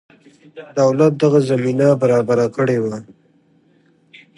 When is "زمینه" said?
1.49-1.87